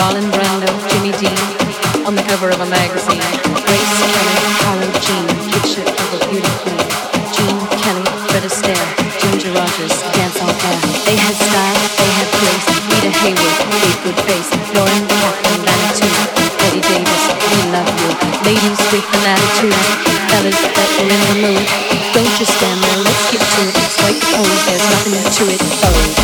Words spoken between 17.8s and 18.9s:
you. Ladies